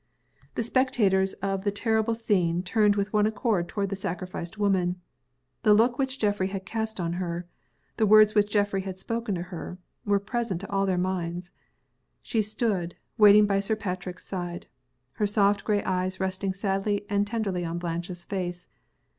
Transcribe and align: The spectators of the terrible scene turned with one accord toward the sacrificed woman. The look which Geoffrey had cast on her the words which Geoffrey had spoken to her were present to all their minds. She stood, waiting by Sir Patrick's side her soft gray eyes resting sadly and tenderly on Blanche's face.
The 0.55 0.63
spectators 0.63 1.33
of 1.43 1.63
the 1.63 1.69
terrible 1.69 2.15
scene 2.15 2.63
turned 2.63 2.95
with 2.95 3.13
one 3.13 3.27
accord 3.27 3.67
toward 3.67 3.89
the 3.89 3.95
sacrificed 3.95 4.57
woman. 4.57 4.99
The 5.61 5.75
look 5.75 5.99
which 5.99 6.17
Geoffrey 6.17 6.47
had 6.47 6.65
cast 6.65 6.99
on 6.99 7.13
her 7.21 7.45
the 7.97 8.07
words 8.07 8.33
which 8.33 8.49
Geoffrey 8.49 8.81
had 8.81 8.97
spoken 8.97 9.35
to 9.35 9.43
her 9.43 9.77
were 10.03 10.17
present 10.17 10.59
to 10.61 10.69
all 10.71 10.87
their 10.87 10.97
minds. 10.97 11.51
She 12.23 12.41
stood, 12.41 12.95
waiting 13.19 13.45
by 13.45 13.59
Sir 13.59 13.75
Patrick's 13.75 14.25
side 14.25 14.65
her 15.11 15.27
soft 15.27 15.63
gray 15.63 15.83
eyes 15.83 16.19
resting 16.19 16.55
sadly 16.55 17.05
and 17.07 17.27
tenderly 17.27 17.63
on 17.63 17.77
Blanche's 17.77 18.25
face. 18.25 18.69